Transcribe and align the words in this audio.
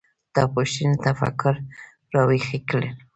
دا 0.35 0.43
پوښتنې 0.53 0.97
تفکر 1.05 1.53
راویښ 2.13 2.47
کړل. 2.69 2.85